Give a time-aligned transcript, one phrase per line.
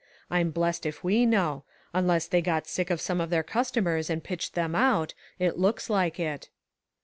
[0.31, 1.63] I'm blessed if we know;
[1.93, 5.91] unless they got sick of some of their customers and pitched them out; it looks
[5.91, 6.49] like it."